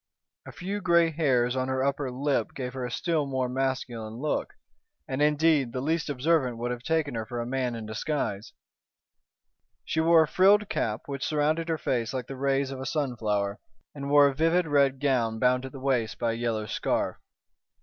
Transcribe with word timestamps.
A 0.47 0.51
few 0.51 0.81
grey 0.81 1.11
hairs 1.11 1.55
on 1.55 1.67
her 1.67 1.83
upper 1.83 2.09
lip 2.09 2.55
gave 2.55 2.73
her 2.73 2.83
a 2.83 2.89
still 2.89 3.27
more 3.27 3.47
masculine 3.47 4.15
look, 4.15 4.55
and, 5.07 5.21
indeed, 5.21 5.73
the 5.73 5.79
least 5.79 6.09
observant 6.09 6.57
would 6.57 6.71
have 6.71 6.81
taken 6.81 7.13
her 7.13 7.23
for 7.23 7.39
a 7.39 7.45
man 7.45 7.75
in 7.75 7.85
disguise. 7.85 8.51
She 9.85 9.99
wore 10.01 10.23
a 10.23 10.27
frilled 10.27 10.69
cap, 10.69 11.01
which 11.05 11.23
surrounded 11.23 11.69
her 11.69 11.77
face 11.77 12.15
like 12.15 12.25
the 12.25 12.35
rays 12.35 12.71
of 12.71 12.79
a 12.81 12.85
sunflower, 12.87 13.59
and 13.93 14.09
wore 14.09 14.25
a 14.27 14.33
vivid 14.33 14.65
red 14.65 14.99
gown 14.99 15.37
bound 15.37 15.67
at 15.67 15.71
the 15.71 15.79
waist 15.79 16.17
by 16.17 16.31
a 16.31 16.33
yellow 16.33 16.65
scarf. 16.65 17.17
Mrs. 17.17 17.19